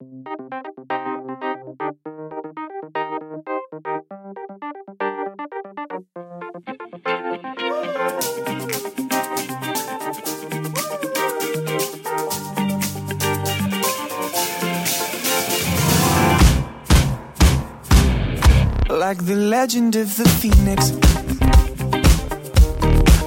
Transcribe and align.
Like 0.00 0.08
the 19.26 19.34
legend 19.36 19.96
of 19.96 20.16
the 20.16 20.24
phoenix, 20.40 20.92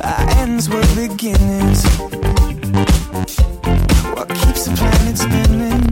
our 0.01 0.29
ends 0.39 0.67
were 0.69 0.81
beginnings. 0.95 1.85
What 4.15 4.27
keeps 4.29 4.65
the 4.65 4.73
planet 4.75 5.17
spinning? 5.19 5.82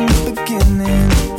The 0.00 0.32
beginning. 0.34 1.29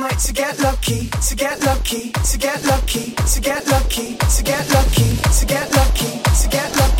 night 0.00 0.18
to 0.18 0.32
get 0.32 0.58
lucky, 0.60 1.08
to 1.28 1.34
get 1.36 1.60
lucky, 1.60 2.10
to 2.10 2.38
get 2.38 2.64
lucky, 2.64 3.12
to 3.12 3.40
get 3.40 3.66
lucky, 3.66 4.16
to 4.16 4.42
get 4.42 4.70
lucky, 4.70 5.16
to 5.38 5.46
get 5.46 5.70
lucky, 5.72 6.22
to 6.42 6.48
get 6.48 6.76
lucky. 6.76 6.99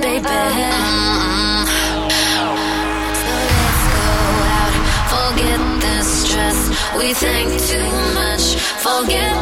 baby. 0.00 0.38
So 3.20 3.32
let's 3.52 3.84
go 3.94 4.08
out, 4.58 4.74
forget 5.14 5.60
the 5.84 5.96
stress. 6.02 6.58
We 6.98 7.06
think 7.14 7.50
too 7.70 7.90
much, 8.14 8.44
forget 8.86 9.38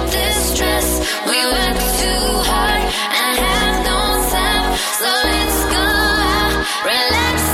stress. 0.56 0.88
We 1.28 1.38
work 1.54 1.78
too 2.00 2.26
hard 2.48 2.82
and 3.22 3.38
have 3.38 3.76
no 3.90 4.00
time. 4.32 4.66
So 5.00 5.08
let's 5.30 5.58
go 5.74 5.84
out, 6.40 6.54
relax. 6.84 7.45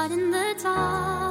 caught 0.00 0.12
in 0.12 0.30
the 0.30 0.54
dark. 0.62 1.29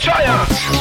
giants! 0.00 0.79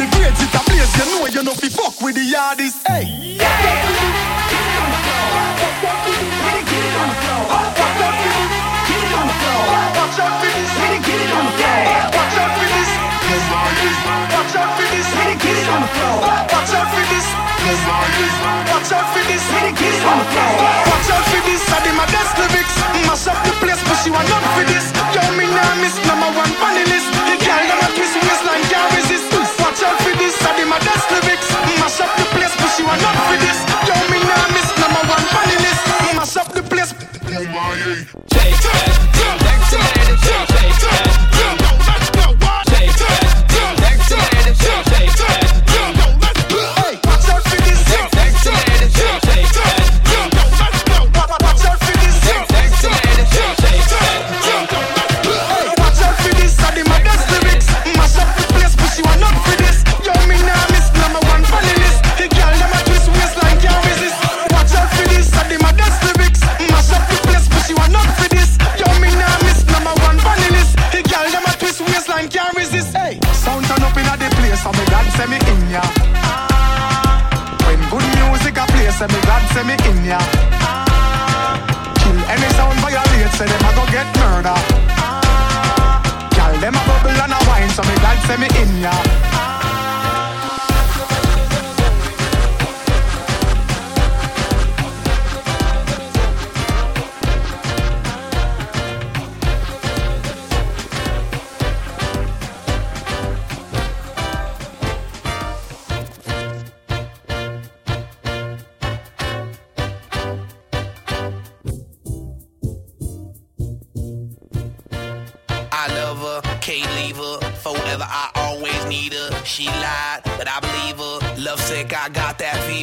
the 0.00 0.08
grades, 0.16 0.40
it's 0.40 0.54
a 0.56 0.62
place 0.64 0.92
you 0.96 1.04
know 1.12 1.26
you 1.28 1.42
know 1.44 1.52
fi 1.52 1.68
fuck 1.68 2.00
with 2.00 2.16
the 2.16 2.24
yardies. 2.24 2.80
Hey. 2.88 3.36
Yeah. 3.36 3.80
Watch 10.00 10.18
out 10.18 10.40
for 10.40 10.48
this, 10.56 10.72
hit 10.72 10.92
it, 10.96 11.04
get 11.04 11.20
it 11.20 11.30
on 11.36 11.44
the 11.44 11.52
floor. 11.52 12.00
Watch 12.16 12.36
out 12.40 12.54
for 12.56 12.68
this, 12.72 12.90
Watch 14.32 14.56
out 14.56 14.72
for 14.74 14.88
this, 14.90 15.08
hit 15.12 15.30
it, 15.30 15.38
get 15.38 15.56
it 15.60 15.68
on 15.68 15.80
the 15.84 15.90
floor. 15.92 16.16
Watch 16.48 16.72
out 16.74 16.88
for 16.90 17.04
this, 17.12 17.28
Watch 18.72 18.92
out 18.96 19.06
for 19.12 19.24
this, 19.28 19.44
hit 19.52 19.68
it, 19.68 19.76
get 19.76 19.94
it 19.94 20.04
on 20.08 20.16
the 20.18 20.26
floor. 20.32 20.54
Watch 20.88 21.10
out 21.12 21.24
for 21.28 21.42
this, 21.44 21.62
I 21.68 21.78
did 21.84 21.94
my 21.94 22.06
desk 22.08 22.32
lyrics. 22.40 22.74
Mash 23.04 23.28
up 23.28 23.38
the 23.44 23.52
place, 23.60 23.82
but 23.84 23.96
she 24.00 24.10
want 24.10 24.26
none 24.32 24.46
for 24.56 24.64
this. 24.64 24.86
Yo, 25.12 25.22
me 25.36 25.44
now 25.44 25.70
miss 25.84 25.94
number 26.08 26.30
one 26.32 26.52
funny 26.56 26.84
list. 26.88 27.19
man, 32.90 33.02
not 33.02 33.16
for 33.28 33.49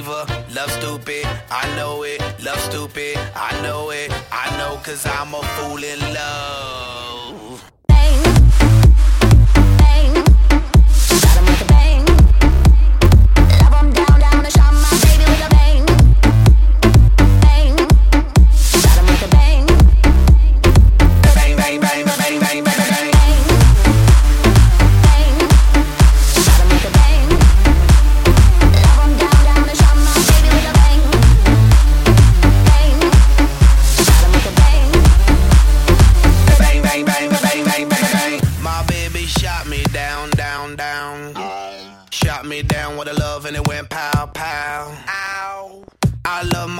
diva. 0.07 0.45
Love 0.53 0.71
stupid, 0.71 1.25
I 1.51 1.75
know 1.75 2.03
it. 2.03 2.21
Love 2.43 2.59
stupid, 2.59 3.17
I 3.35 3.59
know 3.61 3.91
it. 3.91 4.11
I 4.31 4.55
know 4.57 4.77
cause 4.83 5.05
I'm 5.05 5.33
a 5.33 5.41
fool 5.41 5.83
in 5.83 5.99
love. 6.13 7.16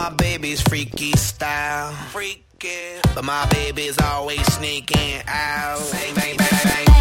my 0.10 0.16
baby's 0.16 0.62
freaky 0.62 1.12
style. 1.18 1.92
Freaky. 2.12 3.02
But 3.14 3.26
my 3.26 3.46
baby's 3.48 4.00
always 4.00 4.42
sneaking 4.54 5.22
out. 5.28 5.86
Bang, 5.92 6.16
bang, 6.16 6.38
bang, 6.38 6.60
bang. 6.64 6.97